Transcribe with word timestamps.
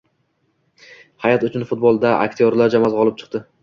“Hayot 1.27 1.47
uchun 1.51 1.69
futbol!”da 1.75 2.17
aktyorlar 2.27 2.77
jamoasi 2.79 3.03
g‘olib 3.03 3.25
chiqdi 3.27 3.49